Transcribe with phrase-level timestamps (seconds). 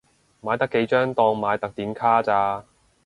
[0.41, 2.65] 買得幾張當買特典卡咋